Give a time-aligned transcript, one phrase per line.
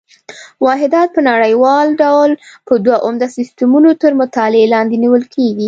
[0.65, 2.29] واحدات په نړیوال ډول
[2.67, 5.59] په دوه عمده سیسټمونو تر مطالعې لاندې نیول کېږي.